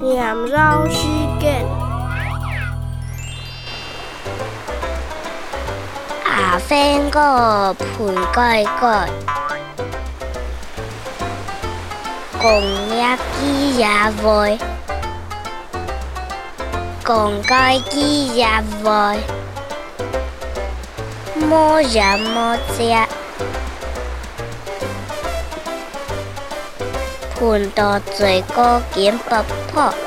[0.00, 1.66] Làm rau chicken
[6.24, 9.08] À phên có phun cay cay
[12.42, 14.58] Cùng nhạc kì dạ vội.
[17.04, 19.16] Cùng cay kì dạ vội.
[21.50, 23.06] Mô dạ mô dạ
[27.38, 29.34] 盤到最高点不
[29.72, 30.05] 破。